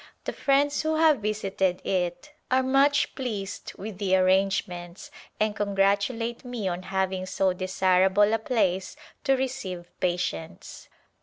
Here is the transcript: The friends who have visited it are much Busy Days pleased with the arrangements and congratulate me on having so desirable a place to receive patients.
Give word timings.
The 0.23 0.33
friends 0.33 0.81
who 0.81 0.95
have 0.95 1.19
visited 1.19 1.79
it 1.85 2.31
are 2.49 2.63
much 2.63 3.03
Busy 3.03 3.05
Days 3.05 3.15
pleased 3.69 3.73
with 3.77 3.97
the 3.99 4.15
arrangements 4.15 5.11
and 5.39 5.55
congratulate 5.55 6.43
me 6.43 6.67
on 6.67 6.81
having 6.89 7.27
so 7.27 7.53
desirable 7.53 8.33
a 8.33 8.39
place 8.39 8.95
to 9.25 9.37
receive 9.37 9.91
patients. 9.99 10.89